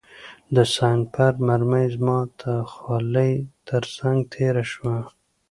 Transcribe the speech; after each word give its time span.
د 0.55 0.57
سنایپر 0.73 1.33
مرمۍ 1.47 1.85
زما 1.95 2.19
د 2.41 2.43
خولۍ 2.71 3.33
ترڅنګ 3.67 4.17
تېره 4.33 4.63
شوه 4.71 4.95